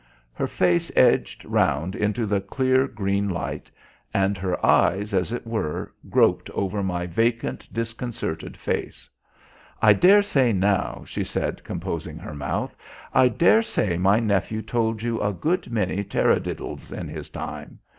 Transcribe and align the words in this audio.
Her 0.33 0.47
face 0.47 0.91
edged 0.95 1.45
round 1.45 1.95
into 1.95 2.25
the 2.25 2.41
clear 2.41 2.87
green 2.87 3.29
light, 3.29 3.69
and 4.11 4.35
her 4.35 4.65
eyes, 4.65 5.13
as 5.13 5.31
it 5.31 5.45
were, 5.45 5.93
groped 6.09 6.49
over 6.55 6.81
my 6.81 7.05
vacant, 7.05 7.71
disconcerted 7.71 8.57
face. 8.57 9.07
"I 9.79 9.93
dare 9.93 10.23
say, 10.23 10.53
now," 10.53 11.03
she 11.05 11.23
said, 11.23 11.63
composing 11.63 12.17
her 12.17 12.33
mouth, 12.33 12.75
"I 13.13 13.27
dare 13.27 13.61
say 13.61 13.95
my 13.99 14.19
nephew 14.19 14.63
told 14.63 15.03
you 15.03 15.21
a 15.21 15.31
good 15.31 15.69
many 15.71 16.03
tarradiddles 16.03 16.91
in 16.91 17.07
his 17.07 17.29
time. 17.29 17.77